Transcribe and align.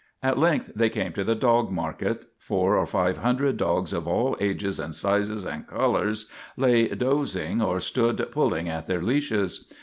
At 0.23 0.39
length 0.39 0.71
they 0.75 0.89
came 0.89 1.13
to 1.13 1.23
the 1.23 1.35
dog 1.35 1.69
market. 1.69 2.25
Four 2.39 2.75
or 2.75 2.87
five 2.87 3.19
hundred 3.19 3.57
dogs 3.57 3.93
of 3.93 4.07
all 4.07 4.35
ages 4.39 4.79
and 4.79 4.95
sizes 4.95 5.45
and 5.45 5.67
colours 5.67 6.27
lay 6.57 6.87
dozing 6.87 7.61
or 7.61 7.79
stood 7.79 8.27
pulling 8.31 8.67
at 8.67 8.87
their 8.87 9.03
leashes. 9.03 9.71